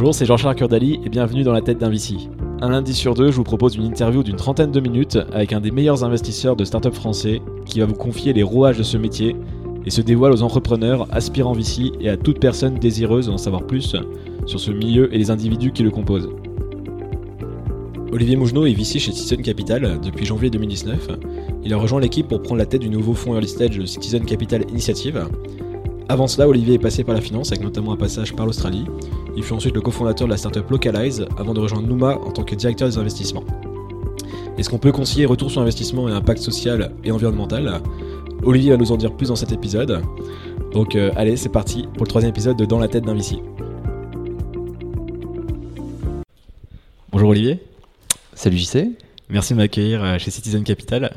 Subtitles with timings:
[0.00, 2.14] Bonjour, c'est Jean-Charles Curdali et bienvenue dans la tête d'un VC.
[2.62, 5.60] Un lundi sur deux, je vous propose une interview d'une trentaine de minutes avec un
[5.60, 9.36] des meilleurs investisseurs de start-up français qui va vous confier les rouages de ce métier
[9.84, 13.94] et se dévoile aux entrepreneurs, aspirants VC et à toute personne désireuse d'en savoir plus
[14.46, 16.30] sur ce milieu et les individus qui le composent.
[18.10, 21.10] Olivier Mougenot est VC chez Citizen Capital depuis janvier 2019.
[21.62, 24.64] Il a rejoint l'équipe pour prendre la tête du nouveau fonds early stage Citizen Capital
[24.70, 25.26] Initiative.
[26.10, 28.84] Avant cela, Olivier est passé par la finance avec notamment un passage par l'Australie.
[29.36, 32.42] Il fut ensuite le cofondateur de la startup Localize avant de rejoindre Numa en tant
[32.42, 33.44] que directeur des investissements.
[34.58, 37.80] Est-ce qu'on peut concilier retour sur investissement et impact social et environnemental?
[38.42, 40.02] Olivier va nous en dire plus dans cet épisode.
[40.72, 43.36] Donc euh, allez, c'est parti pour le troisième épisode de Dans la tête d'un VC.
[47.12, 47.62] Bonjour Olivier.
[48.34, 48.96] Salut JC.
[49.28, 51.12] Merci de m'accueillir euh, chez Citizen Capital.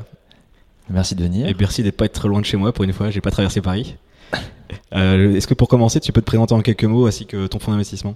[0.88, 1.48] Merci de venir.
[1.48, 3.32] Et merci d'être pas être très loin de chez moi pour une fois, j'ai pas
[3.32, 3.96] traversé Paris.
[4.94, 7.58] Euh, Est-ce que pour commencer, tu peux te présenter en quelques mots ainsi que ton
[7.58, 8.14] fonds d'investissement?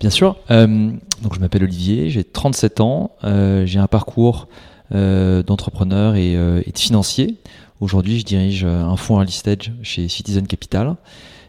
[0.00, 0.36] Bien sûr.
[0.50, 0.66] Euh,
[1.22, 4.48] donc je m'appelle Olivier, j'ai 37 ans, euh, j'ai un parcours
[4.92, 7.34] d'entrepreneur et, de financier.
[7.80, 10.94] Aujourd'hui, je dirige un fonds early stage chez Citizen Capital.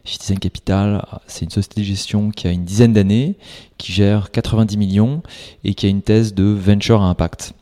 [0.03, 3.35] Citizen Capital, c'est une société de gestion qui a une dizaine d'années,
[3.77, 5.21] qui gère 90 millions
[5.63, 7.53] et qui a une thèse de venture à impact.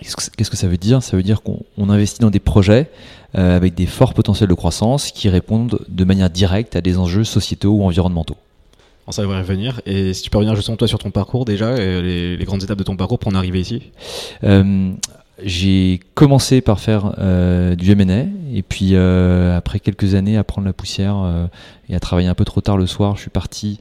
[0.00, 1.02] Qu'est-ce que ça veut dire?
[1.02, 2.90] Ça veut dire qu'on investit dans des projets
[3.36, 7.24] euh, avec des forts potentiels de croissance qui répondent de manière directe à des enjeux
[7.24, 8.36] sociétaux ou environnementaux.
[9.06, 9.80] On ça devrait revenir.
[9.86, 12.84] Et si tu peux revenir justement toi sur ton parcours déjà, les, grandes étapes de
[12.84, 13.82] ton parcours pour en arriver ici?
[14.44, 14.92] Euh,
[15.42, 20.66] J'ai commencé par faire euh, du M&A et puis euh, après quelques années à prendre
[20.66, 21.46] la poussière euh,
[21.88, 23.78] et à travailler un peu trop tard le soir, je suis parti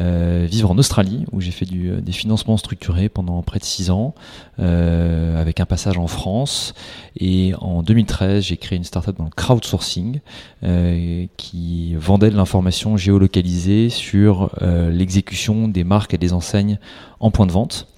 [0.00, 3.90] euh, vivre en Australie où j'ai fait du, des financements structurés pendant près de six
[3.90, 4.14] ans
[4.60, 6.74] euh, avec un passage en France
[7.18, 10.20] et en 2013 j'ai créé une startup dans le crowdsourcing
[10.62, 16.78] euh, qui vendait de l'information géolocalisée sur l'exécution des marques et des enseignes
[17.18, 17.88] en point de vente.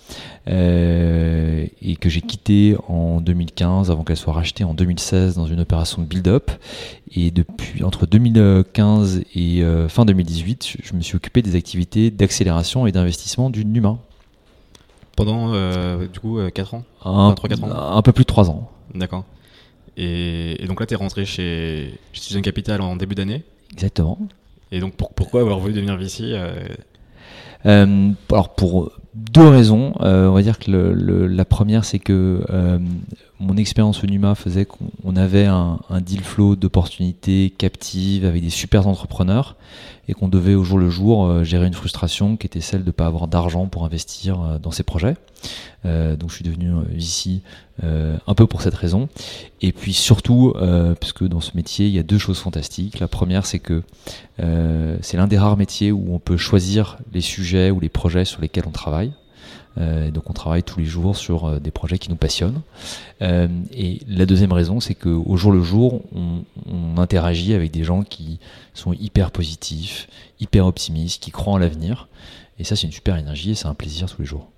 [0.49, 5.61] Euh, et que j'ai quitté en 2015 avant qu'elle soit rachetée en 2016 dans une
[5.61, 6.51] opération de build-up.
[7.15, 12.87] Et depuis entre 2015 et euh, fin 2018, je me suis occupé des activités d'accélération
[12.87, 13.99] et d'investissement du Numa.
[15.17, 18.51] Pendant euh, du coup 4 ans un, 3, 4 ans un peu plus de 3
[18.51, 18.71] ans.
[18.95, 19.25] D'accord.
[19.97, 24.19] Et, et, donc là, tu es rentré chez, chez Citizen Capital en début d'année Exactement.
[24.73, 26.35] Et donc pour, pourquoi avoir voulu devenir VC
[27.65, 29.93] euh, alors pour deux raisons.
[30.01, 32.79] Euh, on va dire que la première, c'est que euh,
[33.41, 38.89] mon expérience au NUMA faisait qu'on avait un, deal flow d'opportunités captives avec des super
[38.89, 39.57] entrepreneurs
[40.09, 42.87] et qu'on devait au jour le jour euh, gérer une frustration qui était celle de
[42.87, 45.17] ne pas avoir d'argent pour investir dans ces projets.
[45.85, 47.43] Donc je suis devenu ici
[47.83, 49.09] un peu pour cette raison.
[49.61, 50.55] Et puis surtout,
[51.01, 53.01] puisque dans ce métier, il y a deux choses fantastiques.
[53.01, 53.83] La première, c'est que
[54.39, 58.41] c'est l'un des rares métiers où on peut choisir les sujets ou les projets sur
[58.41, 59.02] lesquels on travaille.
[59.79, 62.61] Euh, donc on travaille tous les jours sur euh, des projets qui nous passionnent.
[63.23, 67.85] Euh, et la deuxième raison, c'est qu'au jour le jour, on, on, interagit avec des
[67.85, 68.39] gens qui
[68.75, 70.09] sont hyper positifs,
[70.41, 72.09] hyper optimistes, qui croient en l'avenir.
[72.59, 74.49] Et ça, c'est une super énergie et c'est un plaisir tous les jours.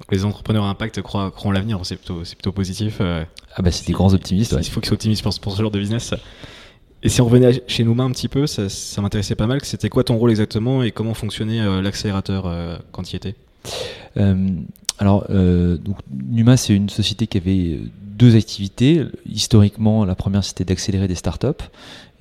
[0.00, 3.00] Donc les entrepreneurs à impact croient, croient en l'avenir, c'est plutôt, plutôt positif.
[3.00, 4.54] ah bah c'est des grands optimistes.
[4.58, 6.14] Il faut qu'ils soient optimistes pour, pour, ce genre de business.
[7.02, 9.64] Et si on revenait chez nous un petit peu, ça, ça m'intéressait pas mal.
[9.64, 13.36] C'était quoi ton rôle exactement et comment fonctionnait l'accélérateur quand il était?
[14.98, 15.78] Alors, euh,
[16.10, 19.04] Numa, c'est une société qui avait deux activités.
[19.26, 21.64] Historiquement, la première, c'était d'accélérer des startups.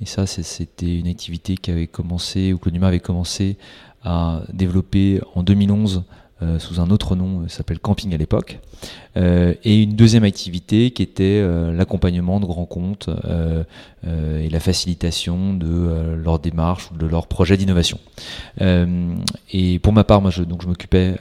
[0.02, 3.58] Et ça, c'était une activité qui avait commencé, ou que Numa avait commencé
[4.04, 6.04] à développer en 2011
[6.42, 8.60] euh, sous un autre nom, ça s'appelle Camping à l'époque.
[9.16, 13.10] Euh, et une deuxième activité qui était euh, l'accompagnement de grands comptes
[14.06, 17.98] et la facilitation de leur démarche ou de leur projet d'innovation.
[18.60, 21.16] et pour ma part, moi, je, je m'occupais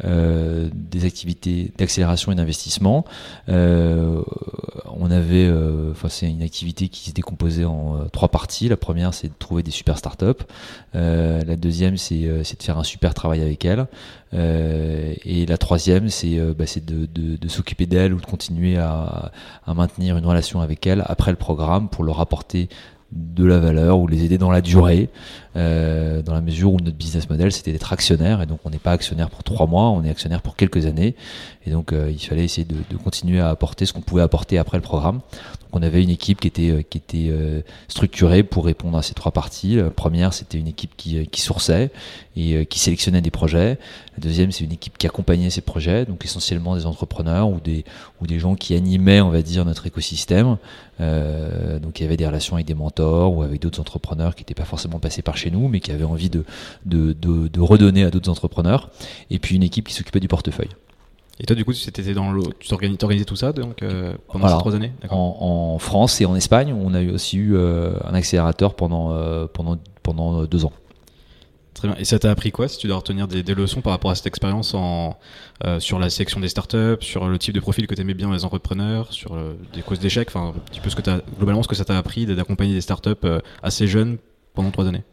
[0.75, 3.05] des activités d'accélération et d'investissement.
[3.47, 5.49] on avait,
[5.93, 8.69] enfin, c'est une activité qui se décomposait en trois parties.
[8.69, 10.43] La première, c'est de trouver des super startups.
[10.93, 13.87] la deuxième, c'est de faire un super travail avec elles.
[15.25, 19.33] Et la troisième, c'est bah, de, s'occuper d'elle ou de continuer à,
[19.67, 22.69] à, maintenir une relation avec elle après le programme pour leur apporter
[23.13, 25.11] de la valeur ou les aider dans la durée,
[25.57, 28.41] euh, dans la mesure où notre business model c'était d'être actionnaire.
[28.41, 31.15] Et donc on n'est pas actionnaire pour trois mois, on est actionnaire pour quelques années
[31.67, 34.59] et donc euh, il fallait essayer de, de, continuer à apporter ce qu'on pouvait apporter
[34.59, 35.21] après le programme.
[35.63, 39.03] Donc on avait une équipe qui était euh, qui était euh, structurée pour répondre à
[39.03, 39.77] ces trois parties.
[39.77, 41.91] La première c'était une équipe qui, euh, qui sourçait
[42.37, 43.79] et qui sélectionnait des projets.
[44.17, 47.85] La deuxième c'est une équipe qui accompagnait ces projets, donc essentiellement des entrepreneurs ou des
[48.21, 50.57] ou des gens qui animaient on va dire notre écosystème.
[50.99, 54.55] donc il y avait des relations avec des mentors ou avec d'autres entrepreneurs qui n'étaient
[54.55, 56.45] pas forcément passés par chez nous, mais qui avaient envie de,
[56.87, 58.91] de, de, de redonner à d'autres entrepreneurs.
[59.31, 60.71] Et puis une équipe qui s'occupait du portefeuille.
[61.41, 64.59] Et toi, du coup, tu dans le, tu organisais tout ça donc, euh, pendant ces
[64.59, 64.93] trois années?
[65.09, 69.47] En, en, France et en Espagne, on a aussi eu euh, un accélérateur pendant, euh,
[69.53, 70.73] pendant, pendant deux ans.
[71.75, 71.97] Très bien.
[71.99, 74.15] Et ça t'a appris quoi si tu dois retenir des, des, leçons par rapport à
[74.15, 75.19] cette expérience en,
[75.79, 78.45] sur la sélection des startups, sur le type de profil que tu aimais bien les
[78.45, 79.37] entrepreneurs, sur
[79.73, 81.97] des causes d'échec, enfin un petit peu ce que as, globalement ce que ça t'a
[81.97, 83.27] appris d'accompagner des startups
[83.63, 84.19] assez jeunes
[84.55, 85.05] pendant trois années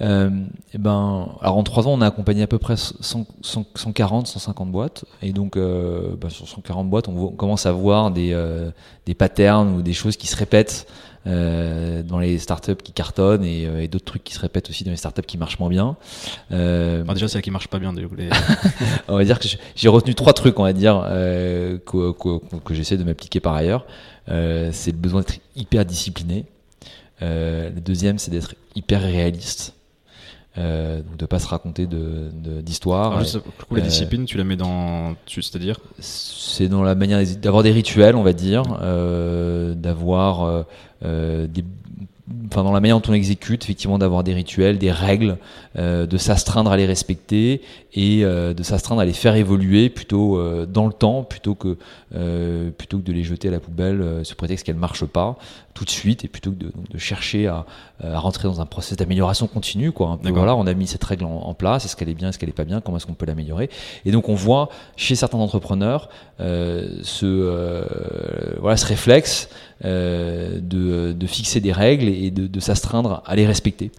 [0.00, 3.26] euh, et eh ben, alors en trois ans, on a accompagné à peu près 100,
[3.42, 8.32] 140, 150 boîtes, et donc euh, bah, sur 140 boîtes, on, commence à voir des,
[8.32, 8.70] euh,
[9.06, 10.86] des patterns ou des choses qui se répètent
[11.26, 14.92] euh, dans les startups qui cartonnent et, et d'autres trucs qui se répètent aussi dans
[14.92, 15.96] les startups qui marchent moins bien.
[16.50, 17.92] Alors déjà, là qui marche pas bien.
[17.92, 18.28] Les...
[19.08, 22.96] on va dire que j'ai retenu trois trucs, on va dire, que, que, que j'essaie
[22.96, 23.86] de m'appliquer par ailleurs.
[24.28, 26.44] c'est le besoin d'être hyper discipliné.
[27.22, 29.74] Euh, le deuxième, c'est d'être hyper réaliste.
[30.58, 33.18] Euh, donc de pas se raconter d'histoires.
[33.18, 33.42] De,
[33.72, 38.16] la euh, discipline, tu la mets dans, c'est-à-dire C'est dans la manière d'avoir des rituels,
[38.16, 40.64] on va dire, euh, d'avoir
[41.04, 41.62] euh, des
[42.50, 45.38] enfin dans la manière dont on exécute, effectivement d'avoir des rituels, des règles,
[45.78, 47.62] euh, de s'astreindre à les respecter
[47.94, 51.76] et euh, de s'astreindre à les faire évoluer plutôt euh, dans le temps plutôt que
[52.76, 55.38] plutôt que de les jeter à la poubelle sous prétexte qu'elles marchent pas
[55.76, 57.66] tout de suite et plutôt que de, de chercher à,
[58.02, 60.18] à, rentrer dans un processus d'amélioration continue quoi.
[60.22, 62.48] voilà, on a mis cette règle en, en place, est-ce qu'elle est bien, est-ce qu'elle
[62.48, 63.70] est pas bien, comment est-ce qu'on peut l'améliorer?
[64.04, 66.08] Et donc on voit chez certains entrepreneurs
[66.38, 67.84] ce
[68.60, 69.48] voilà ce réflexe
[69.84, 73.90] euh, de, de, fixer des règles et de, de s'astreindre à les respecter.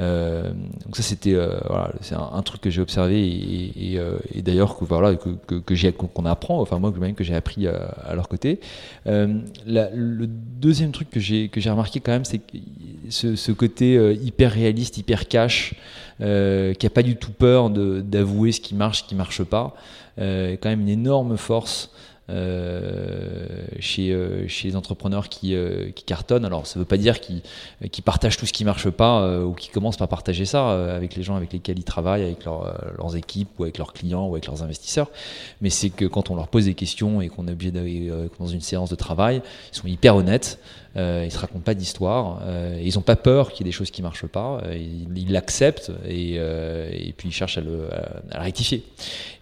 [0.00, 0.50] Euh,
[0.84, 4.84] donc ça c'était euh, voilà, c'est un, truc que j'ai observé et, euh, d'ailleurs que
[4.84, 8.58] voilà que, que, que qu'on apprend enfin moi même que j'ai appris à, leur côté.
[9.06, 12.40] Euh, le deuxième truc que j'ai que j'ai remarqué quand même c'est
[13.08, 15.74] ce, ce, côté euh, hyper réaliste hyper cash
[16.18, 16.24] qui
[16.86, 19.76] a pas du tout peur d'avouer ce qui marche ce qui marche pas
[20.16, 21.90] est quand même une énorme force
[22.30, 26.46] euh, chez, euh, chez les entrepreneurs qui, euh, cartonnent.
[26.46, 27.42] Alors, ça ne veut pas dire qu'ils
[27.92, 31.16] qu partagent tout ce qui ne marche pas ou qu'ils commencent par partager ça avec
[31.16, 34.32] les gens avec lesquels ils travaillent, avec leur, leurs équipes ou avec leurs clients ou
[34.32, 35.10] avec leurs investisseurs.
[35.60, 38.46] Mais c'est que quand on leur pose des questions et qu'on est obligé d'aller dans
[38.46, 39.42] une séance de travail,
[39.72, 40.58] ils sont hyper honnêtes.
[40.96, 42.40] Ils se racontent pas d'histoire,
[42.80, 47.14] ils n'ont pas peur qu'il y ait des choses qui marchent pas, ils l'acceptent et,
[47.16, 47.88] puis ils cherchent à le,
[48.32, 48.84] rectifier.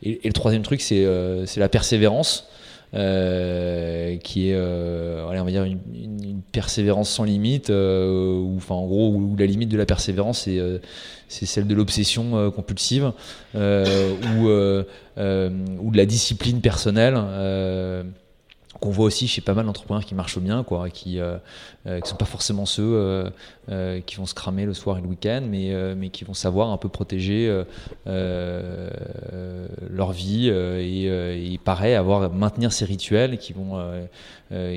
[0.03, 2.49] Et, le troisième truc, c'est la persévérance.
[2.95, 8.75] Euh, qui est, euh, on va dire une, une, persévérance sans limite, euh, ou enfin
[8.75, 10.77] en gros où, la limite de la persévérance c'est euh,
[11.27, 13.13] c'est celle de l'obsession euh, compulsive
[13.55, 14.51] ou ou
[15.17, 17.15] de la discipline personnelle
[18.83, 21.39] qu'on voit aussi chez pas mal d'entrepreneurs qui marchent bien, quoi, qui euh,
[21.87, 23.31] euh, qui sont pas forcément ceux euh,
[23.71, 26.35] euh, qui vont se cramer le soir et le week-end, mais euh, mais qui vont
[26.35, 27.49] savoir un peu protéger
[28.09, 28.91] euh,
[29.89, 33.81] leur vie et, et pareil avoir maintenir ces rituels qui vont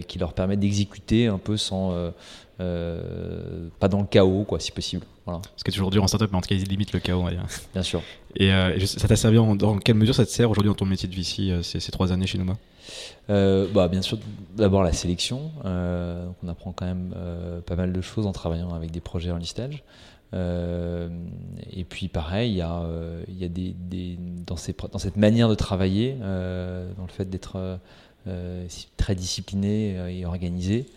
[0.08, 2.12] qui leur permettent d'exécuter un peu sans
[2.60, 5.06] pas dans le chaos, quoi, si possible.
[5.26, 5.42] Voilà.
[5.56, 7.22] Ce qui est toujours dur en startup, mais en tout cas, ils limitent le chaos,
[7.22, 7.46] on va dire.
[7.74, 8.02] Bien sûr.
[8.36, 8.52] Et
[8.86, 11.16] ça t'a servi en, dans quelle mesure ça te sert aujourd'hui dans ton métier de
[11.16, 12.58] VC ces, ces trois années chez Numa
[13.30, 14.20] euh, bah, Bien sûr,
[14.56, 15.52] d'abord la sélection.
[15.66, 19.32] Euh, on apprend quand même euh, pas mal de choses en travaillant avec des projets
[19.32, 19.84] en listage.
[20.34, 21.08] Euh,
[21.72, 22.84] et puis pareil, il y a,
[23.28, 27.30] il y a des, des, dans, ces, dans cette manière de travailler, dans le fait
[27.30, 27.80] d'être
[28.98, 30.92] très discipliné et organisé, euh,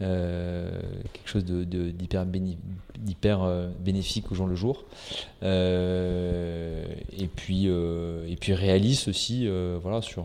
[0.00, 4.84] quelque chose d'hyper euh, bénéfique au jour le jour.
[5.42, 6.84] Euh,
[7.16, 9.48] et, puis, et puis réaliste aussi,
[9.82, 10.24] voilà, sur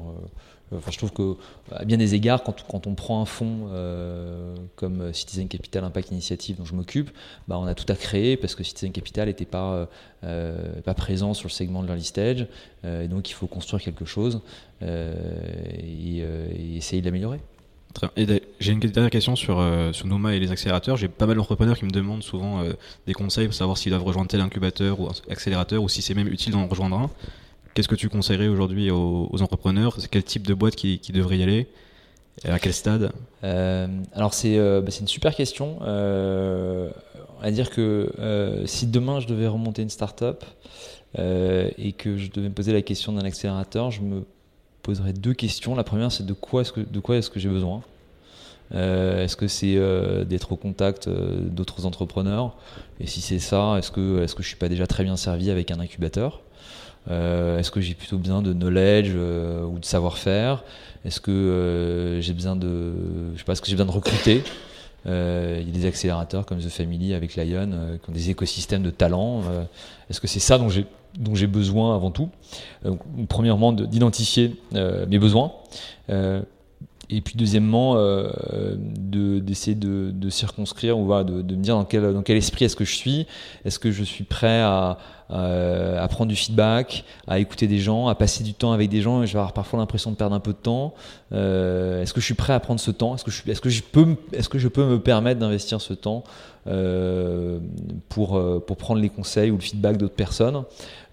[0.75, 1.37] Enfin, je trouve que
[1.71, 6.11] à bien des égards, quand, quand on prend un fonds euh, comme Citizen Capital Impact
[6.11, 7.09] Initiative dont je m'occupe,
[7.47, 9.87] bah, on a tout à créer parce que Citizen Capital n'était pas,
[10.25, 12.47] euh, pas présent sur le segment de l'early stage.
[12.83, 14.41] Euh, et donc il faut construire quelque chose
[14.81, 16.23] et,
[16.75, 17.39] essayer de l'améliorer.
[18.59, 19.59] J'ai une dernière question sur,
[20.05, 20.97] Noma et les accélérateurs.
[20.97, 22.63] J'ai pas mal d'entrepreneurs qui me demandent souvent
[23.05, 26.27] des conseils pour savoir s'ils doivent rejoindre tel incubateur ou accélérateur ou si c'est même
[26.27, 27.09] utile d'en rejoindre un.
[27.73, 29.97] Qu'est-ce que tu conseillerais aujourd'hui aux, entrepreneurs?
[30.09, 31.67] Quel type de boîte qui, devrait y aller?
[32.43, 33.11] À quel stade?
[33.43, 35.79] Euh, Alors c'est euh, bah, une super question.
[35.81, 36.89] Euh,
[37.41, 40.43] va dire que euh, si demain je devais remonter une startup
[41.17, 44.23] euh, et que je devais me poser la question d'un accélérateur, je me
[44.87, 45.75] poserais deux questions.
[45.75, 47.81] La première c'est de quoi est-ce que de quoi est-ce que j'ai besoin?
[48.73, 52.55] Euh, Est-ce que c'est euh, d'être au contact euh, d'autres entrepreneurs?
[52.99, 55.17] Et si c'est ça, est-ce que, est -ce que je suis pas déjà très bien
[55.17, 56.41] servi avec un incubateur?
[57.09, 59.11] Est-ce que j'ai plutôt besoin de knowledge
[59.71, 60.65] ou de savoir-faire?
[61.05, 62.69] Est-ce que j'ai besoin de,
[63.33, 64.43] je sais pas, est-ce que j'ai besoin de recruter?
[65.05, 68.93] Il y a des accélérateurs comme The Family avec Lion qui ont des écosystèmes de
[69.03, 69.41] talents.
[70.09, 70.85] Est-ce que c'est ça dont j'ai
[71.17, 72.29] dont j'ai besoin avant tout.
[73.27, 75.51] premièrement, d'identifier mes besoins
[77.09, 78.29] et puis deuxièmement, euh,
[78.77, 82.75] d'essayer de, de, circonscrire ou de, de, me dire dans quel, dans quel esprit est-ce
[82.75, 83.27] que je suis.
[83.63, 84.97] Est-ce que je suis prêt à,
[85.29, 89.23] à, prendre du feedback, à écouter des gens, à passer du temps avec des gens
[89.23, 90.93] et je vais avoir parfois l'impression de perdre un peu de temps.
[91.33, 93.15] Euh, est-ce que je suis prêt à prendre ce temps?
[93.15, 93.31] Est-ce que,
[93.69, 96.23] je, peux, est-ce que je peux me permettre d'investir ce temps
[96.67, 97.59] euh,
[98.09, 100.63] pour, euh, pour prendre les conseils ou le feedback d'autres personnes?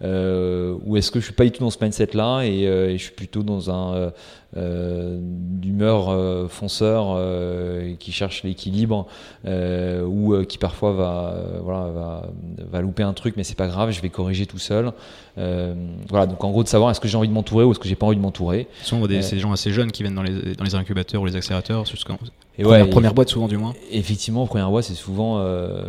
[0.02, 3.14] Euh, Ou est-ce que je suis pas du tout dans ce mindset-là et, je suis
[3.14, 4.12] plutôt dans un
[4.56, 9.09] euh, d'humeur euh, fonceur euh, qui cherche l'équilibre
[9.44, 12.23] ou qui parfois va, voilà,
[12.71, 14.92] va, louper un truc mais c'est pas grave vais corriger tout seul
[15.37, 17.88] voilà donc en gros de savoir est-ce que j'ai envie de m'entourer ou est-ce que
[17.88, 20.54] j'ai pas envie de m'entourer souvent c'est des gens assez jeunes qui viennent dans les,
[20.54, 22.16] dans les incubateurs ou les accélérateurs jusqu'en
[22.56, 23.75] et ouais, première boîte souvent du moins.
[23.90, 25.82] Effectivement, première boîte c'est souvent euh,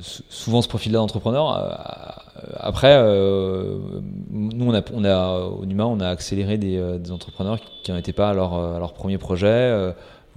[0.00, 1.48] souvent ce profil-là d'entrepreneur.
[2.56, 3.78] Après, euh,
[4.30, 7.98] nous on a, on a au Numa on a accéléré des, des entrepreneurs qui n'en
[7.98, 9.92] étaient pas à leur, à leur premier projet.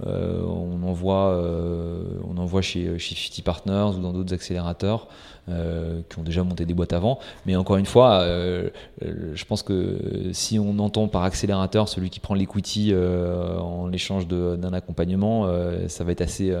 [0.06, 5.08] Euh, on envoie, euh, on envoie chez, chez 50 Partners ou dans d'autres accélérateurs
[5.48, 7.18] euh, qui ont déjà monté des boîtes avant.
[7.46, 8.24] Mais encore une fois,
[9.00, 14.72] je pense que si on entend par accélérateur celui qui prend l'equity en échange d'un
[14.72, 15.48] accompagnement,
[15.88, 16.54] ça va être assez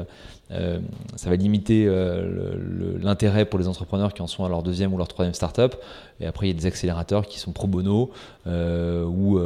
[0.50, 0.78] euh,
[1.16, 4.96] ça va limiter euh, l'intérêt pour les entrepreneurs qui en sont à leur deuxième ou
[4.96, 5.76] leur troisième startup.
[6.20, 8.10] Et après, il y a des accélérateurs qui sont pro bono
[8.46, 9.40] euh, ou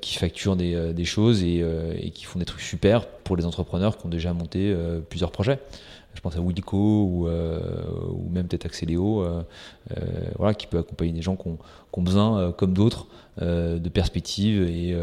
[0.00, 4.10] qui facturent des, choses et, qui font des trucs super pour les entrepreneurs qui ont
[4.10, 4.74] déjà monté
[5.08, 5.58] plusieurs projets
[6.16, 9.24] je pense à Wilco ou, ou même peut-être Axeléo,
[10.36, 13.06] voilà, qui peut accompagner des gens qui ont, besoin, comme d'autres,
[13.40, 14.96] de perspectives et,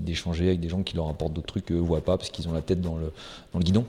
[0.00, 2.48] d'échanger avec des gens qui leur apportent d'autres trucs qu'eux ne voient pas parce qu'ils
[2.48, 3.10] ont la tête dans le,
[3.60, 3.84] guidon.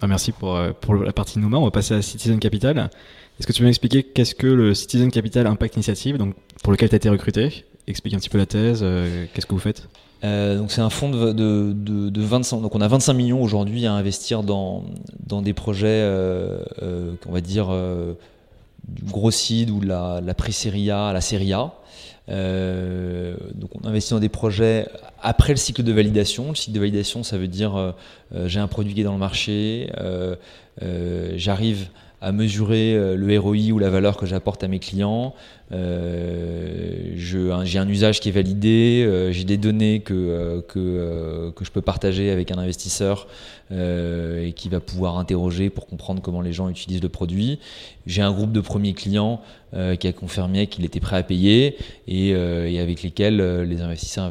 [0.00, 0.72] Ah, merci pour, euh,
[1.04, 1.58] la partie Nouma.
[1.58, 2.90] On va passer à Citizen Capital.
[3.38, 6.88] Est-ce que tu peux m'expliquer qu'est-ce que le Citizen Capital Impact Initiative, donc pour lequel
[6.88, 7.64] tu as été recruté?
[7.86, 9.88] Explique un petit peu la thèse, euh, qu'est-ce que vous faites?
[10.22, 13.42] Euh, donc c'est un fonds de, de, de, de, 25, donc on a 25 millions
[13.42, 14.84] aujourd'hui à investir dans,
[15.26, 16.62] dans des projets, euh,
[17.26, 17.68] on va dire,
[18.88, 21.72] du gros seed ou de la, la pré-série A à la série A.
[22.30, 24.88] Euh, donc on investit dans des projets
[25.20, 26.48] après le cycle de validation.
[26.50, 27.92] Le cycle de validation, ça veut dire euh,
[28.34, 29.90] euh, j'ai un produit qui est dans le marché,
[31.36, 31.88] j'arrive
[32.20, 35.34] à mesurer le ROI ou la valeur que j'apporte à mes clients.
[35.74, 41.80] Euh, j'ai un usage qui est validé, j'ai des données que, que, que, je peux
[41.80, 43.26] partager avec un investisseur
[43.70, 47.58] et qui va pouvoir interroger pour comprendre comment les gens utilisent le produit.
[48.06, 49.40] J'ai un groupe de premiers clients
[49.74, 51.76] euh, qui a confirmé qu'il était prêt à payer
[52.06, 54.30] et, euh, et avec lesquels euh, les investisseurs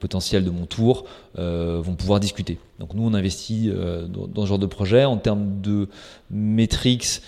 [0.00, 1.06] potentiels de mon tour
[1.36, 2.58] vont pouvoir discuter.
[2.78, 3.70] Donc nous, on investit
[4.08, 5.88] dans, ce genre de projet en termes de
[6.30, 7.20] métriques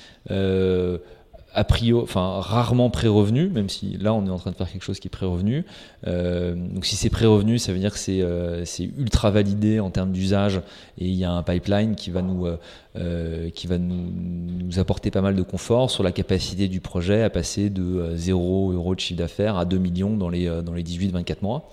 [1.55, 4.83] a priori, enfin rarement pré-revenu, même si là on est en train de faire quelque
[4.83, 5.65] chose qui est pré-revenu.
[6.07, 8.65] Euh, donc si c'est pré-revenu, ça veut dire que c'est euh,
[8.99, 10.61] ultra validé en termes d'usage
[10.99, 12.47] et il y a un pipeline qui va nous
[12.97, 14.11] euh, qui va nous,
[14.61, 18.73] nous, apporter pas mal de confort sur la capacité du projet à passer de 0
[18.73, 21.71] euros de chiffre d'affaires à 2 millions dans les dans les 18-24 mois.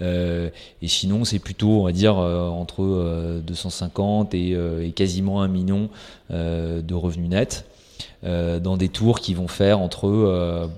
[0.00, 0.52] et
[0.82, 5.90] sinon c'est plutôt on va dire entre 250 et, et, quasiment 1 million
[6.30, 7.64] de revenus nets.
[8.24, 10.68] Euh, dans des tours qui vont faire entre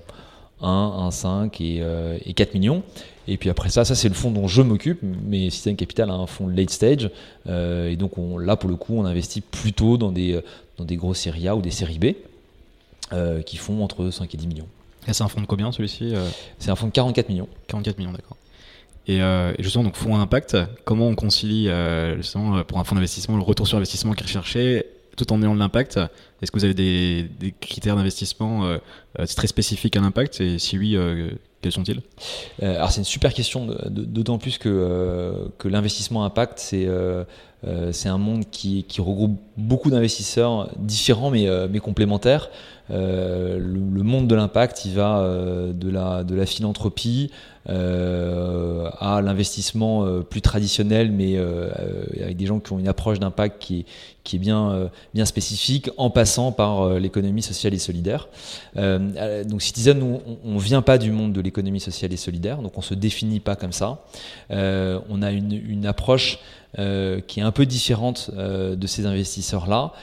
[0.61, 2.83] 1, 1,5 et, euh, et 4 millions.
[3.27, 6.13] Et puis après ça, ça c'est le fonds dont je m'occupe, mais System Capital a
[6.13, 7.09] un fonds late stage.
[7.47, 10.39] Euh, et donc on, là, pour le coup, on investit plutôt dans des,
[10.77, 12.13] dans des gros séries A ou des séries B
[13.45, 14.67] qui font entre 5 et 10 millions.
[15.07, 16.13] Et c'est un fonds de combien celui-ci
[16.59, 17.47] C'est un fonds de 44 millions.
[17.67, 18.37] 44 millions, d'accord.
[19.07, 19.19] Et,
[19.63, 21.69] justement, donc fonds à impact, comment on concilie
[22.17, 24.85] justement, pour un fonds d'investissement le retour sur investissement qui est recherché
[25.19, 25.99] tout en ayant de l'impact.
[26.41, 28.77] Est-ce que vous avez des, critères d'investissement euh,
[29.19, 30.39] euh, très spécifiques à l'impact?
[30.39, 32.01] Et si oui, euh, quels sont-ils?
[32.61, 38.85] Alors c'est une super question, d'autant plus que, que l'investissement impact, c'est un monde qui,
[38.99, 42.49] regroupe beaucoup d'investisseurs différents mais, mais complémentaires.
[42.89, 45.21] le, monde de l'impact, il va
[45.73, 47.29] de, la, de la philanthropie
[49.21, 51.69] l'investissement euh, plus traditionnel, mais euh,
[52.21, 53.85] avec des gens qui ont une approche d'impact qui,
[54.33, 58.27] est bien, bien spécifique, en passant par l'économie sociale et solidaire.
[58.75, 60.03] donc Citizen,
[60.45, 62.93] on ne vient pas du monde de l'économie sociale et solidaire, donc on ne se
[62.93, 64.03] définit pas comme ça.
[64.51, 66.37] on a une, une approche
[66.75, 69.93] qui est un peu différente de ces investisseurs-là,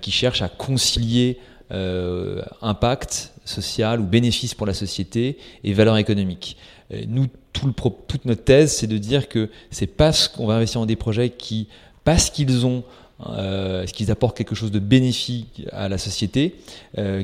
[0.00, 1.38] qui cherchent à concilier
[1.70, 6.56] impact social ou bénéfice pour la société et valeur économique.
[6.92, 7.72] Euh, nous, tout le,
[8.06, 11.30] toute notre thèse, c'est de dire que c'est parce qu'on va investir dans des projets
[11.30, 11.68] qui,
[12.04, 12.84] parce qu'ils ont
[13.20, 16.54] est-ce qu'ils apportent quelque chose de bénéfique à la société,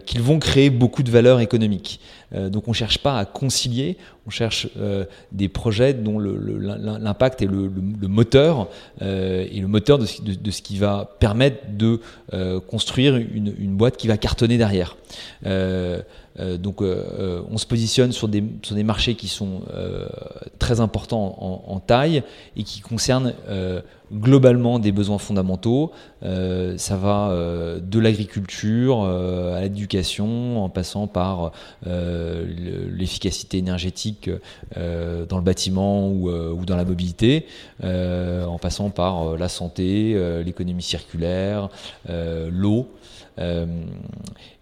[0.05, 2.01] qu'ils vont créer beaucoup de valeur économique.
[2.33, 4.67] donc on ne cherche pas à concilier, on cherche
[5.31, 7.71] des projets dont l'impact est le,
[8.09, 8.69] moteur
[9.01, 12.01] et le moteur de ce, qui va permettre de
[12.67, 14.97] construire une, boîte qui va cartonner derrière.
[16.41, 19.63] Euh, donc euh, euh, on se positionne sur des, sur des marchés qui sont
[20.59, 21.37] très importants
[21.67, 22.23] en, taille
[22.57, 23.33] et qui concernent
[24.13, 25.93] globalement des besoins fondamentaux.
[26.23, 27.35] ça va
[27.81, 31.53] de l'agriculture à l'éducation, en passant par
[31.85, 34.31] l'efficacité énergétique
[34.77, 37.47] dans le bâtiment ou, ou dans la mobilité,
[37.83, 41.69] en passant par la santé, l'économie circulaire,
[42.09, 42.89] l'eau.
[43.39, 43.67] Euh,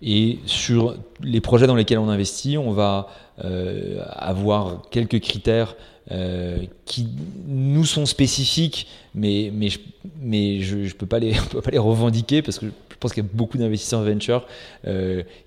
[0.00, 3.09] et sur les projets dans lesquels on investit, on va
[3.45, 5.76] euh, avoir quelques critères
[6.11, 7.09] euh, qui
[7.47, 9.79] nous sont spécifiques, mais, mais, je,
[10.21, 10.61] mais
[10.99, 13.59] peux, pas les, peux pas les revendiquer parce que je pense qu'il y a beaucoup
[13.59, 14.47] d'investisseurs venture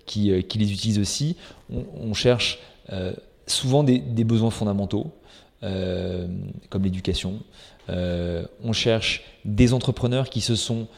[0.05, 1.37] qui, qui, les utilisent aussi.
[1.71, 2.59] On, cherche
[3.47, 5.13] souvent des, besoins fondamentaux,
[5.61, 7.39] comme l'éducation.
[7.87, 10.89] on cherche des entrepreneurs qui se sont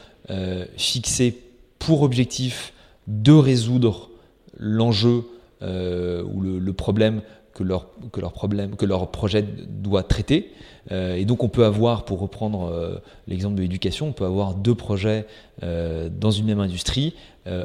[0.76, 1.47] fixés
[1.78, 2.72] pour objectif
[3.06, 4.10] de résoudre
[4.58, 5.24] l'enjeu
[5.62, 10.52] euh, ou le, problème que leur, que leur, problème, que leur projet doit traiter.
[10.92, 14.54] Euh, et donc on peut avoir, pour reprendre euh, l'exemple de l'éducation, on peut avoir
[14.54, 15.26] deux projets
[15.60, 17.14] dans une même industrie,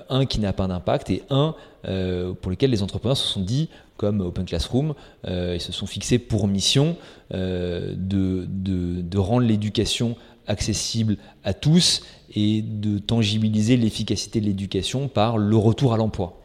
[0.10, 1.54] un qui n'a pas d'impact et un
[1.84, 4.96] pour lequel les entrepreneurs se sont dit, comme Open Classroom,
[5.28, 6.98] ils se sont fixés pour mission
[7.32, 10.16] de, de, de rendre l'éducation
[10.48, 12.04] accessible à tous
[12.36, 16.40] et de tangibiliser l'efficacité de l'éducation par le retour à l'emploi.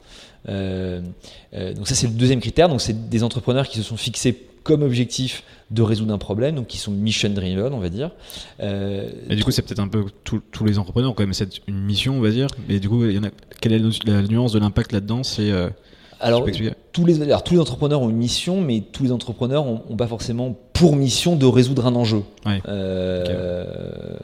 [0.49, 1.03] Euh,
[1.55, 2.69] euh, donc ça c'est le deuxième critère.
[2.69, 6.67] Donc c'est des entrepreneurs qui se sont fixés comme objectif de résoudre un problème, donc
[6.67, 8.11] qui sont mission driven, on va dire.
[8.61, 11.61] Euh, et du coup, c'est peut-être un peu tous les entrepreneurs ont quand même cette
[11.67, 12.49] une mission, on va dire.
[12.69, 15.23] Mais du coup, il y en a, quelle est la nuance de l'impact là-dedans?
[15.23, 15.51] C'est
[16.21, 16.45] alors,
[16.93, 20.09] tous les, alors, tous les entrepreneurs ont une mission, mais tous les entrepreneurs n'ont pas
[20.09, 22.23] forcément pour mission de résoudre un enjeu.
[22.69, 24.17] Euh,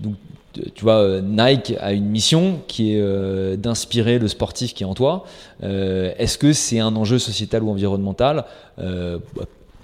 [0.00, 0.14] donc,
[0.52, 4.94] tu vois, Nike a une mission qui est euh, d'inspirer le sportif qui est en
[4.94, 5.24] toi.
[5.62, 8.44] Euh, est-ce que c'est un enjeu sociétal ou environnemental?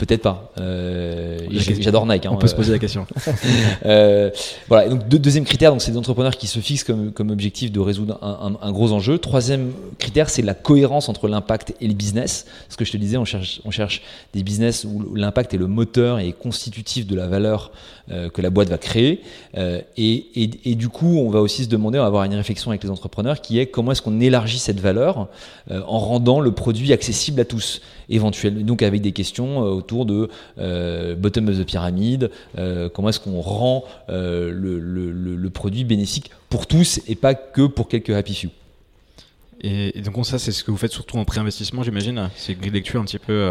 [0.01, 0.51] Peut-être pas.
[0.59, 2.25] Euh, j'adore Nike.
[2.25, 3.07] Hein, On peut se poser la question.
[3.85, 4.31] euh,
[4.67, 4.89] voilà.
[4.89, 8.19] Donc deuxième critère, donc c'est des entrepreneurs qui se fixent comme, comme objectif de résoudre
[8.23, 9.19] un, un, gros enjeu.
[9.19, 12.47] Troisième critère, c'est la cohérence entre l'impact et le business.
[12.71, 14.01] Ce que je te disais, on cherche, on cherche
[14.33, 17.71] des business où l'impact est le moteur et est constitutif de la valeur
[18.13, 19.21] euh, que la boîte va créer.
[19.57, 22.35] Euh, et, et, et, du coup, on va aussi se demander, on va avoir une
[22.35, 25.29] réflexion avec les entrepreneurs qui est comment est-ce qu'on élargit cette valeur
[25.71, 28.61] euh, en rendant le produit accessible à tous, éventuellement.
[28.63, 33.41] Donc avec des questions autour de euh, bottom of the pyramide, euh, comment est-ce qu'on
[33.41, 38.49] rend euh, le, produit bénéfique pour tous et pas que pour quelques happy few.
[39.63, 42.31] Et, donc ça, c'est ce que vous faites surtout en pré-investissement, j'imagine.
[42.37, 43.45] C'est une grille de lecture un petit peu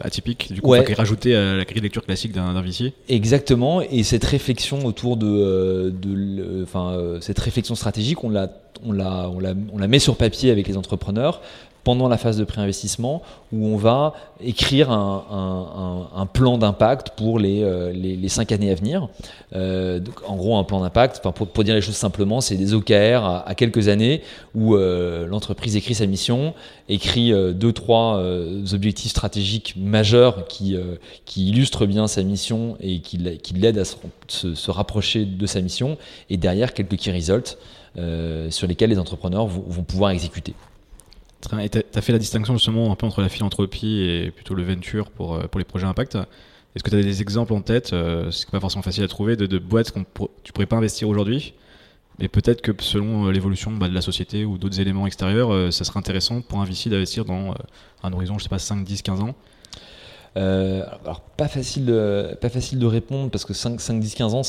[0.00, 0.92] atypique, du coup, ouais.
[0.92, 2.92] rajouter à la grille de lecture classique d'un VC.
[3.08, 3.80] Exactement.
[3.80, 8.50] Et cette réflexion autour de, de enfin, cette réflexion stratégique, on la,
[8.84, 11.40] on la, on la, on la met sur papier avec les entrepreneurs
[11.88, 17.94] pendant la phase de préinvestissement où on va écrire un, plan d'impact pour les, euh,
[17.94, 19.08] les, cinq années à venir.
[19.56, 23.54] Euh, en gros, un plan d'impact, pour, dire les choses simplement, c'est des OKR à,
[23.56, 24.20] quelques années
[24.54, 26.52] où euh, l'entreprise écrit sa mission,
[26.90, 28.22] écrit deux, trois
[28.74, 30.76] objectifs stratégiques majeurs qui,
[31.38, 35.96] illustrent bien sa mission et qui, l'aident à se, se, rapprocher de sa mission,
[36.28, 37.56] et derrière quelques key results
[38.50, 40.52] sur lesquels les entrepreneurs vont pouvoir exécuter.
[41.60, 45.10] Et tu fait la distinction justement un peu entre la philanthropie et plutôt le venture
[45.10, 46.16] pour, euh, pour les projets impact.
[46.74, 49.36] Est-ce que tu as des exemples en tête, euh, c'est pas forcément facile à trouver,
[49.36, 50.00] de, de boîtes que
[50.42, 51.54] tu pourrais pas investir aujourd'hui,
[52.18, 55.84] mais peut-être que selon euh, l'évolution bah, de la société ou d'autres éléments extérieurs, ça
[55.84, 57.54] serait intéressant pour un VC d'investir dans
[58.02, 59.34] un horizon, je sais pas, 5, 10, 15 ans
[60.36, 64.34] euh, alors, pas facile, de, pas facile de répondre parce que 5, 5 10, 15
[64.34, 64.42] ans,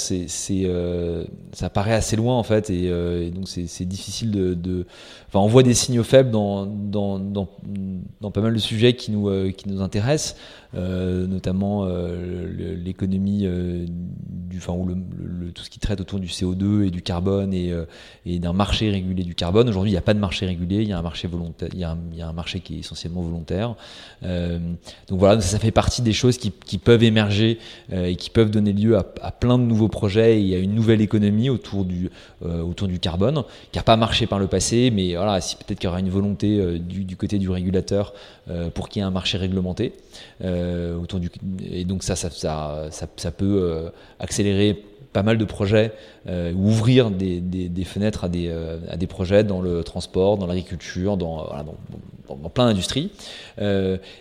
[0.52, 4.86] euh, ça paraît assez loin en fait et, euh, donc c'est, difficile de,
[5.28, 7.48] Enfin, on voit des signaux faibles dans, dans, dans,
[8.32, 10.36] pas mal de sujets qui nous, qui nous intéressent,
[10.74, 13.48] notamment l'économie
[14.58, 17.72] enfin, ou le, tout ce qui traite autour du CO2 et du carbone et,
[18.26, 19.70] et d'un marché régulé du carbone.
[19.70, 21.80] Aujourd'hui, il n'y a pas de marché régulé, il y a un marché volontaire, il
[21.80, 23.76] y a un marché qui est essentiellement volontaire.
[24.24, 27.60] donc voilà, ça fait partie des choses qui, peuvent émerger
[27.92, 31.02] euh, et qui peuvent donner lieu à, plein de nouveaux projets et à une nouvelle
[31.02, 32.10] économie autour du,
[32.46, 35.80] euh, autour du carbone, qui n'a pas marché par le passé, mais voilà, si peut-être
[35.80, 38.14] qu'il y aura une volonté euh, du, côté du régulateur
[38.74, 39.94] pour qu'il y ait un marché réglementé.
[40.42, 41.30] autour du,
[41.72, 44.82] et donc ça, ça, ça, ça, peut accélérer
[45.14, 45.92] pas mal de projets,
[46.28, 48.54] euh, ouvrir des, des, fenêtres à des,
[48.90, 51.48] à des projets dans le transport, dans l'agriculture, dans,
[52.28, 53.12] dans, plein d'industries.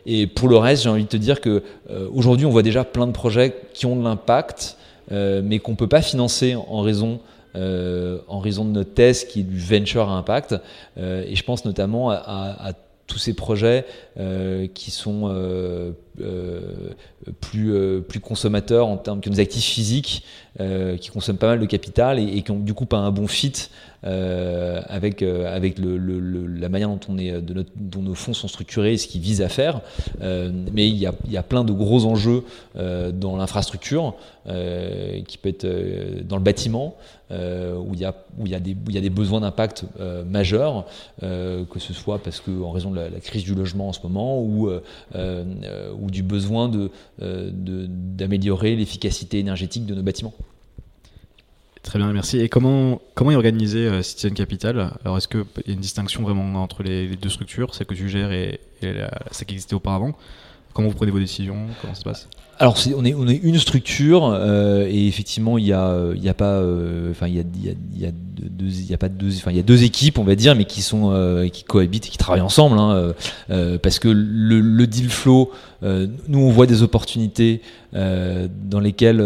[0.07, 1.63] et pour le reste, j'ai envie de te dire que
[2.13, 4.77] aujourd'hui, on voit déjà plein de projets qui ont de l'impact,
[5.11, 7.21] mais qu'on peut pas financer en raison
[7.55, 10.55] en raison de notre thèse qui est du venture à impact.
[10.97, 12.73] et je pense notamment à
[13.09, 13.85] tous ces projets
[14.21, 16.61] euh, qui sont euh, euh,
[17.41, 20.25] plus, plus consommateurs en termes que nos actifs physiques,
[21.01, 23.71] qui consomment pas mal de capital et, qui ont du coup pas un bon fit
[24.03, 25.99] avec, avec le,
[26.49, 29.21] la manière dont, on est, de notre, dont nos fonds sont structurés et ce qu'ils
[29.21, 29.83] visent à faire.
[30.21, 32.43] mais il y, a, il y, a, plein de gros enjeux
[32.75, 36.97] dans l'infrastructure, qui peut être dans le bâtiment,
[37.31, 38.15] où, il y a,
[38.45, 39.85] y des, y a des besoins d'impact
[40.27, 40.87] majeurs,
[41.21, 44.41] que ce soit parce que en raison de la, crise du logement en ce moment,
[44.41, 46.71] ou, ou du besoin
[47.19, 50.35] d'améliorer de, l'efficacité énergétique de nos bâtiments.
[51.89, 52.39] Très bien, merci.
[52.39, 54.93] Et comment, comment est organisé euh, Citizen Capital?
[55.05, 58.11] Alors, est-ce qu'il y a une distinction vraiment entre les, deux structures, celle que tu
[58.11, 60.13] gères et, celle qui existait auparavant?
[60.73, 61.57] Comment vous prenez vos décisions?
[61.81, 62.29] Comment ça se passe?
[62.61, 66.55] Alors on est une structure euh, et effectivement il y a il y a pas
[66.57, 70.65] euh, il y a deux enfin il y a deux équipes on va dire mais
[70.65, 73.15] qui sont euh, qui cohabitent et qui travaillent ensemble hein,
[73.81, 75.53] parce que le, le deal flow
[75.83, 79.21] nous on voit des opportunités dans lesquelles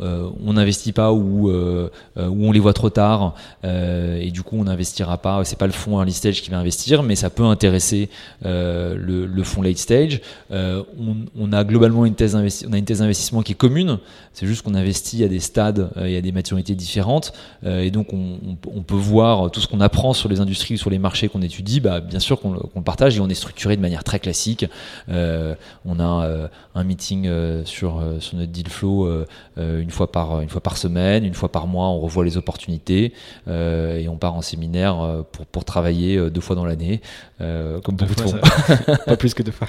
[0.00, 4.42] euh, on n'investit pas ou, euh, euh, ou on les voit trop tard et du
[4.42, 5.44] coup on n'investira pas.
[5.44, 8.08] C'est pas le fonds early stage qui va investir, mais ça peut intéresser
[8.42, 10.20] le, fonds late stage.
[10.50, 13.98] On, a globalement une thèse on a une thèse d'investissement qui est commune.
[14.32, 17.32] C'est juste qu'on investit à des stades et à des maturités différentes
[17.64, 20.98] et donc on, peut voir tout ce qu'on apprend sur les industries ou sur les
[20.98, 21.80] marchés qu'on étudie.
[21.80, 24.66] Bah, bien sûr qu'on le partage et on est structuré de manière très classique.
[25.08, 27.28] on a un meeting
[27.68, 29.08] sur, sur notre deal flow
[29.56, 33.12] une fois par une fois par semaine, une fois par mois, on revoit les opportunités
[33.46, 37.00] euh, et on part en séminaire euh, pour, pour travailler euh, deux fois dans l'année,
[37.38, 38.38] comme beaucoup de font.
[39.06, 39.68] Pas plus que deux fois.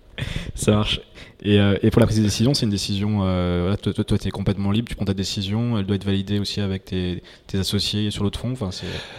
[0.54, 1.00] ça marche.
[1.42, 3.20] Et, euh, et, pour la prise de décision, c'est une décision.
[3.22, 6.60] Euh, toi, tu es complètement libre, tu prends ta décision, elle doit être validée aussi
[6.60, 7.22] avec tes,
[7.54, 8.54] associés sur l'autre fonds.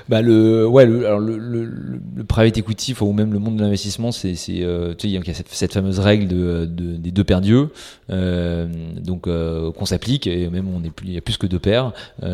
[0.10, 5.08] Bah le, ouais, le, private equity ou même le monde de l'investissement, c'est, euh, tu
[5.08, 7.70] sais, il y a cette, fameuse règle de, de, des deux paires d'yeux,
[8.10, 8.68] euh,
[9.00, 11.94] donc qu'on s'applique et même on est plus, il y a plus que deux paires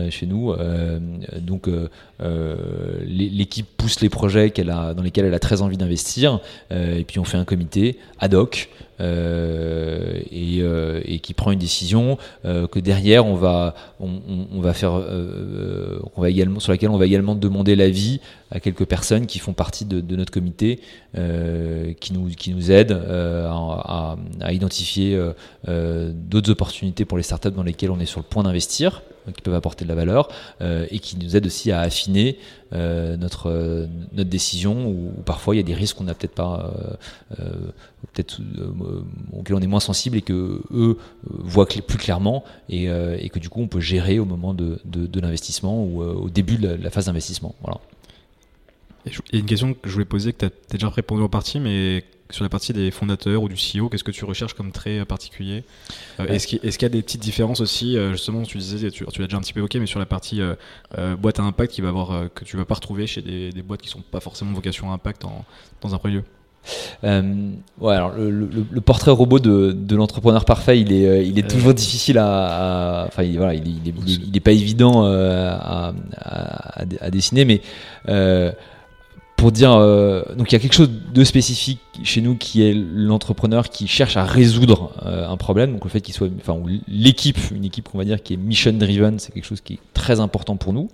[0.10, 0.54] chez nous.
[1.42, 1.70] donc
[3.06, 6.40] l'équipe pousse les projets a, dans lesquels elle a très envie d'investir,
[6.72, 8.70] et puis on fait un comité ad hoc.
[10.32, 13.74] Et, euh, et, qui prend une décision euh, que derrière on va
[14.74, 15.02] faire
[16.60, 18.20] sur laquelle on va également demander l'avis
[18.52, 20.80] à quelques personnes qui font partie de, notre comité
[21.14, 24.16] qui nous aident à,
[24.52, 25.20] identifier
[25.68, 29.02] d'autres opportunités pour les startups dans lesquelles on est sur le point d'investir
[29.36, 30.30] qui peuvent apporter de la valeur
[30.62, 32.38] et qui nous aident aussi à affiner
[32.72, 36.74] notre notre décision où, parfois il y a des risques qu'on n'a peut-être pas
[38.14, 39.02] peut-être euh,
[39.34, 43.30] auxquels on est moins sensible et que eux euh, voient plus clairement et, euh, et,
[43.30, 46.68] que du coup on peut gérer au moment de, de, l'investissement ou au début de
[46.68, 47.56] la, phase d'investissement.
[47.62, 47.80] Voilà.
[49.06, 52.04] A une question que je voulais poser, que tu as déjà répondu en partie, mais
[52.30, 55.64] sur la partie des fondateurs ou du CEO, qu'est-ce que tu recherches comme trait particulier
[56.20, 59.42] Est-ce qu'il y, a des petites différences aussi Justement, tu disais, tu, l'as déjà un
[59.42, 60.42] petit peu évoqué, mais sur la partie
[61.20, 63.62] boîte à impact qui va avoir, que tu ne vas pas retrouver chez des, des
[63.62, 65.46] boîtes qui ne sont pas forcément vocation à impact en,
[65.82, 66.24] dans un premier lieu
[67.04, 71.74] euh, ouais, alors le, portrait robot de, l'entrepreneur parfait, il est, euh, il est toujours
[71.74, 77.62] difficile à, enfin, il, voilà, il, il, est, pas évident euh, à, à, dessiner, mais
[79.36, 79.72] pour dire,
[80.38, 84.18] donc il y a quelque chose de spécifique chez nous qui est l'entrepreneur qui cherche
[84.18, 88.06] à résoudre un problème, donc le fait qu'il soit, enfin, l'équipe, une équipe qu'on va
[88.06, 90.90] dire qui est mission driven, c'est quelque chose qui est très important pour nous.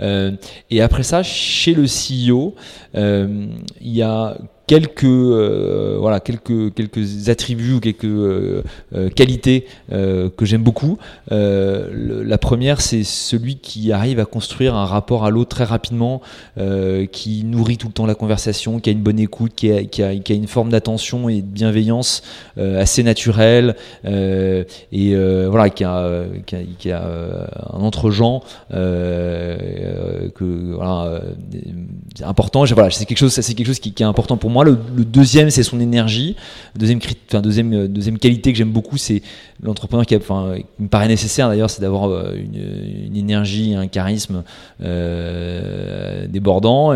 [0.00, 2.54] et après ça, chez le CEO,
[2.94, 8.62] il y a quelques euh, voilà quelques quelques attributs ou quelques euh,
[8.94, 10.98] euh, qualités que j'aime beaucoup.
[11.30, 16.20] la première, c'est celui qui arrive à construire un rapport à l'autre très rapidement,
[17.12, 20.02] qui nourrit tout le temps la conversation, qui a une bonne écoute, qui a, qui
[20.02, 22.22] a une forme d'attention et de bienveillance
[22.56, 25.16] assez naturelle et
[25.48, 26.24] voilà qui a,
[26.78, 28.42] qui a, a un entre-gens
[32.22, 32.64] important.
[32.64, 35.62] Voilà, c'est quelque chose, c'est quelque chose qui, est important pour moi le, deuxième, c'est
[35.62, 36.36] son énergie.
[36.76, 39.22] Deuxième, enfin, deuxième, euh, deuxième qualité que j'aime beaucoup, c'est
[39.62, 44.44] l'entrepreneur qui, me paraît nécessaire d'ailleurs, c'est d'avoir euh, une, énergie, un charisme
[44.82, 46.94] euh, débordant.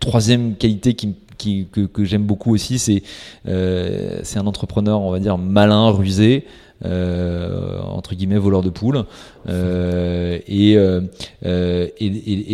[0.00, 3.02] Troisième qualité qui, que, j'aime beaucoup aussi, c'est
[3.46, 6.44] euh, c'est un entrepreneur, on va dire, malin, rusé.
[6.84, 9.04] Euh, entre guillemets voleur de poules
[9.48, 10.76] euh, et,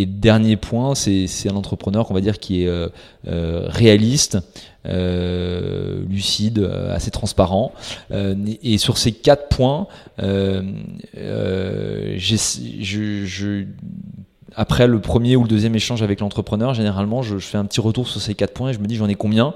[0.06, 2.70] dernier point c'est un entrepreneur qu'on va dire qui est
[3.26, 4.38] réaliste
[6.08, 7.74] lucide assez transparent
[8.10, 10.56] et sur ces quatre points je
[14.56, 18.08] après le premier ou le deuxième échange avec l'entrepreneur, généralement, je, fais un petit retour
[18.08, 19.54] sur ces quatre points et je me dis j'en ai combien?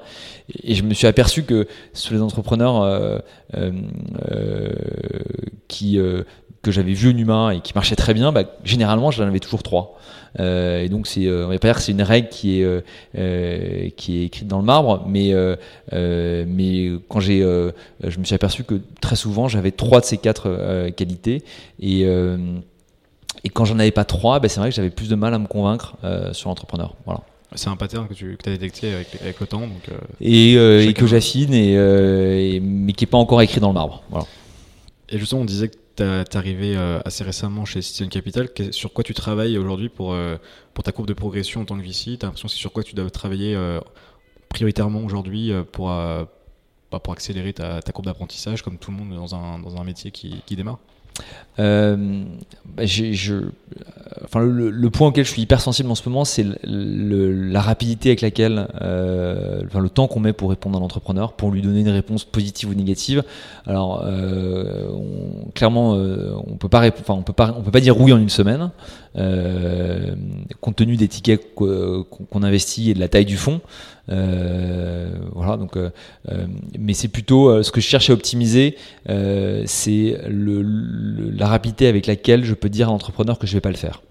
[0.63, 3.19] Et je me suis aperçu que sur les entrepreneurs euh,
[3.57, 3.73] euh,
[4.31, 4.73] euh
[5.83, 6.25] euh,
[6.61, 9.63] que j'avais vu en humain et qui marchaient très bien, bah, généralement, j'en avais toujours
[9.63, 9.97] trois.
[10.41, 14.49] Euh, et donc, c'est, on va pas dire que c'est une règle qui est écrite
[14.49, 15.33] dans le marbre, mais
[15.93, 20.91] mais quand j'ai, je me suis aperçu que très souvent, j'avais trois de ces quatre
[20.97, 21.45] qualités
[21.81, 22.05] et
[23.44, 25.38] et quand j'en avais pas trois, ben c'est vrai que j'avais plus de mal à
[25.38, 26.94] me convaincre euh, sur l'entrepreneur.
[27.05, 27.22] Voilà.
[27.55, 29.61] C'est un pattern que tu as détecté avec, avec, le temps.
[29.61, 31.72] Donc, euh, et, euh, et, que j'affine, et,
[32.57, 34.03] et, mais qui n'est pas encore écrit dans le marbre.
[34.11, 34.27] Voilà.
[35.09, 38.48] Et justement, on disait que tu es arrivé assez récemment chez Citizen Capital.
[38.70, 40.14] Sur quoi tu travailles aujourd'hui pour,
[40.74, 42.72] pour ta courbe de progression en tant que VC Tu as l'impression que c'est sur
[42.72, 43.59] quoi tu dois travailler
[44.51, 46.29] prioritairement aujourd'hui pour, bah,
[47.03, 50.11] pour accélérer ta, ta courbe d'apprentissage, comme tout le monde dans un, dans un métier
[50.11, 50.79] qui, qui démarre?
[51.59, 51.97] Euh,
[54.37, 58.69] le, point auquel je suis hyper sensible en ce moment, c'est la rapidité avec laquelle,
[58.81, 62.71] euh, le temps qu'on met pour répondre à l'entrepreneur, pour lui donner une réponse positive
[62.71, 63.25] ou négative.
[63.67, 64.89] Alors, euh,
[65.55, 68.71] clairement, on peut peut peut pas dire oui en une semaine,
[70.61, 73.61] compte tenu des tickets qu'on investit et de la taille du fonds.
[74.11, 75.90] Euh, voilà, donc, euh,
[76.31, 76.47] euh,
[76.79, 82.55] mais c'est plutôt ce que je cherche à optimiser, c'est la rapidité avec laquelle je
[82.55, 84.03] peux dire à l'entrepreneur que je vais pas le faire.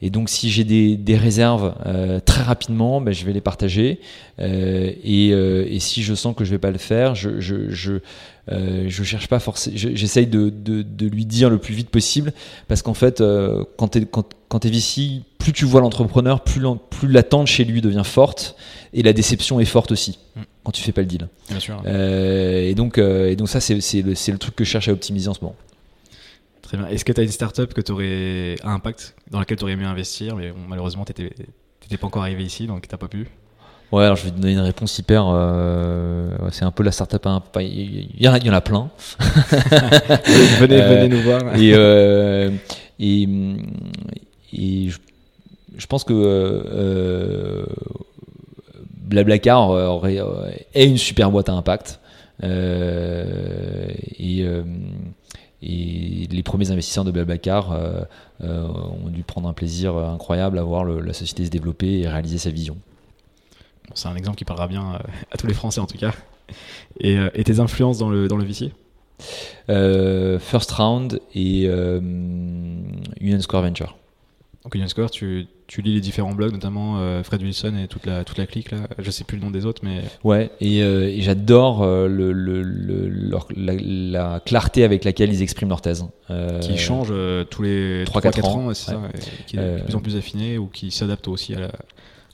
[0.00, 1.74] Et donc, si j'ai des, des, réserves
[2.24, 4.00] très rapidement, ben, je vais les partager.
[4.38, 8.00] Et, et, si je sens que je vais pas le faire, je, je, je
[8.50, 12.32] euh, je cherche pas forcément, j'essaye de, de, de, lui dire le plus vite possible
[12.66, 16.42] parce qu'en fait, euh, quand tu es, quand, quand es VC, plus tu vois l'entrepreneur,
[16.42, 16.62] plus,
[17.02, 18.56] l'attente chez lui devient forte
[18.94, 20.40] et la déception est forte aussi mm.
[20.64, 21.28] quand tu fais pas le deal.
[21.50, 21.82] Bien sûr.
[21.86, 24.92] Euh, et, donc, euh, et donc, ça, c'est le, le truc que je cherche à
[24.92, 25.56] optimiser en ce moment.
[26.68, 26.86] Très bien.
[26.88, 29.72] Est-ce que tu as une startup que tu aurais à impact dans laquelle tu aurais
[29.72, 33.26] aimé investir, mais bon, malheureusement, tu n'étais pas encore arrivé ici, donc tu pas pu
[33.90, 35.24] Ouais, alors je vais te donner une réponse hyper.
[35.32, 37.26] Euh, c'est un peu la startup.
[37.26, 38.90] Hein, il y, en a, il y en a plein.
[40.60, 41.56] venez, venez euh, nous voir.
[41.56, 42.50] Et, euh,
[43.00, 43.22] et,
[44.52, 44.98] et je,
[45.74, 47.66] je, pense que
[49.06, 50.18] Blablacar aurait,
[50.74, 51.98] est une super boîte à impact.
[52.42, 54.44] et,
[55.62, 57.76] et les premiers investisseurs de Blablacar
[58.40, 62.38] ont dû prendre un plaisir incroyable à voir le, la société se développer et réaliser
[62.38, 62.76] sa vision
[63.94, 64.98] c'est un exemple qui parlera bien euh,
[65.30, 66.12] à tous les Français en tout cas.
[67.00, 68.72] Et, euh, tes influences dans le, dans le VC
[69.68, 73.96] euh, First Round et Union Square Venture.
[74.64, 78.24] Donc Union Square, tu, tu lis les différents blogs, notamment Fred Wilson et toute la,
[78.24, 78.78] toute la clique là.
[78.98, 80.50] Je sais plus le nom des autres, mais ouais.
[80.60, 82.62] Et, j'adore le, le,
[83.56, 86.04] la, clarté avec laquelle ils expriment leur thèse.
[86.60, 87.12] qui change
[87.50, 89.00] tous les 3-4 ans, c'est ça,
[89.46, 91.70] qui est de plus en plus affiné ou qui s'adapte aussi à la,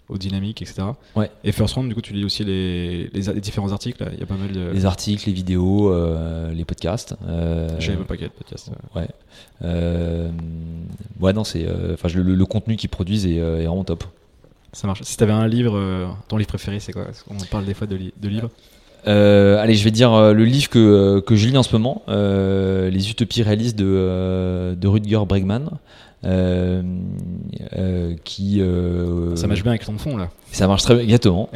[0.09, 0.83] aux dynamiques, etc.
[1.17, 1.31] Ouais.
[1.45, 4.05] Et First Round, du coup, tu lis aussi les, les, différents articles.
[4.13, 4.71] Il y a pas mal de.
[4.71, 7.17] Les articles, les vidéos, euh, les podcasts.
[7.27, 8.71] Euh, J'avais même pas qu'il de podcasts.
[8.95, 9.09] Ouais.
[9.63, 10.31] Euh,
[11.21, 11.67] ouais, non, c'est.
[11.67, 14.05] Euh, enfin, le, le, contenu qu'ils produisent est, est, vraiment top.
[14.73, 15.03] Ça marche.
[15.03, 17.07] Si tu avais un livre, ton livre préféré, c'est quoi?
[17.31, 18.51] On parle des fois de, de livres.
[19.07, 22.03] Euh, allez, je vais dire euh, le livre que, que je lis en ce moment,
[22.09, 25.71] Les Utopies réalistes de, de Rutger Bregman.
[26.25, 26.83] Euh,
[27.77, 30.31] euh, qui euh, ça marche bien avec ton fond là.
[30.53, 31.51] Ça marche très bien exactement.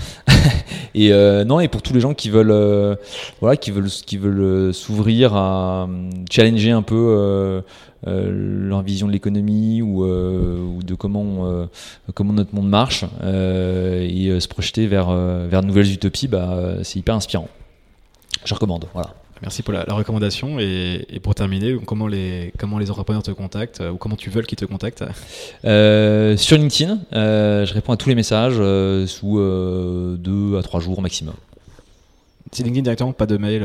[0.94, 1.10] Et
[1.44, 2.98] non et pour tous les gens qui veulent
[3.40, 5.88] voilà qui veulent qui veulent s'ouvrir à
[6.30, 7.62] challenger un peu
[8.04, 11.68] leur vision de l'économie ou, ou, de comment
[12.14, 17.14] comment notre monde marche et se projeter vers vers de nouvelles utopies bah c'est hyper
[17.14, 17.48] inspirant.
[18.44, 20.58] Je recommande voilà Merci pour la, recommandation.
[20.58, 24.42] Et, pour terminer, comment les, comment les entrepreneurs te contactent euh, ou comment tu veux
[24.42, 25.04] qu'ils te contactent?
[25.64, 28.56] Euh, Sur LinkedIn, euh, je réponds à tous les messages
[29.06, 29.38] sous
[30.18, 31.34] deux à trois jours maximum.
[32.50, 33.62] C'est LinkedIn directement, pas de mail.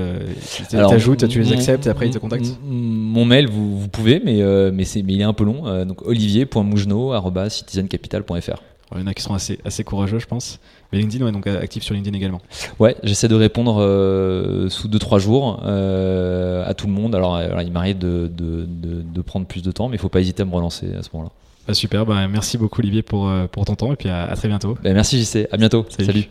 [0.58, 2.60] tu t'ajoutes, tu les acceptes et après ils te contactent?
[2.64, 5.86] Mon mail, vous, vous pouvez, mais, mais, mais il est un peu long.
[5.86, 8.62] donc olivier.mougenot.citizencapital.fr.
[8.96, 10.60] Il y en a qui sont assez, assez courageux, je pense.
[10.94, 12.40] Mais LinkedIn, ouais, donc euh, actif sur LinkedIn également.
[12.78, 17.16] Ouais, j'essaie de répondre euh, sous 2-3 jours euh, à tout le monde.
[17.16, 20.10] Alors, il m'arrive de, de, de, de, prendre plus de temps, mais il ne faut
[20.10, 21.32] pas hésiter à me relancer à ce moment-là.
[21.68, 24.48] Bah, super, bah, merci beaucoup Olivier pour, pour ton temps et puis à, à très
[24.48, 24.78] bientôt.
[24.84, 25.86] Bah, merci JC, à bientôt.
[25.90, 26.06] Salut.
[26.06, 26.30] Salut.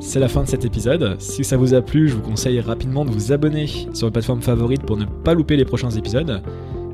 [0.00, 1.20] C'est la fin de cet épisode.
[1.20, 4.40] Si ça vous a plu, je vous conseille rapidement de vous abonner sur votre plateforme
[4.40, 6.40] favorite pour ne pas louper les prochains épisodes.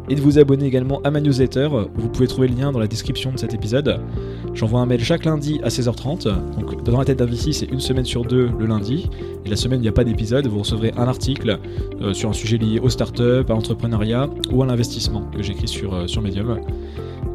[0.08, 1.68] Et de vous abonner également à ma newsletter.
[1.94, 4.00] Vous pouvez trouver le lien dans la description de cet épisode.
[4.52, 6.24] J'envoie un mail chaque lundi à 16h30.
[6.58, 9.08] Donc dans la tête d'un VC, c'est une semaine sur deux le lundi.
[9.46, 10.46] Et la semaine, il n'y a pas d'épisode.
[10.46, 11.58] Vous recevrez un article
[12.02, 15.94] euh, sur un sujet lié aux startups, à l'entrepreneuriat ou à l'investissement que j'écris sur,
[15.94, 16.60] euh, sur Medium.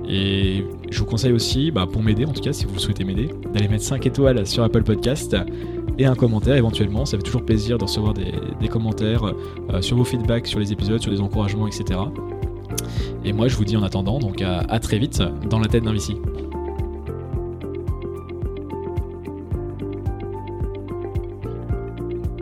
[0.07, 3.29] Et je vous conseille aussi, bah, pour m'aider en tout cas, si vous souhaitez m'aider,
[3.53, 5.35] d'aller mettre 5 étoiles sur Apple Podcast
[5.99, 7.05] et un commentaire éventuellement.
[7.05, 9.23] Ça fait toujours plaisir de recevoir des, des commentaires
[9.71, 11.99] euh, sur vos feedbacks sur les épisodes, sur les encouragements, etc.
[13.23, 15.93] Et moi je vous dis en attendant, donc à, très vite dans la tête d'un
[15.93, 16.15] VC.